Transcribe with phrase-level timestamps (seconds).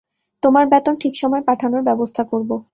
[0.43, 2.49] তোমার বেতন ঠিক সময় পাঠানোর ব্যবস্থা করব।